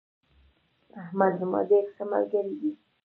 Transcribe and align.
احمد 1.03 1.31
زما 1.41 1.59
ډیر 1.69 1.85
ښه 1.95 2.03
ملگرى 2.11 2.53
دي 2.59 2.71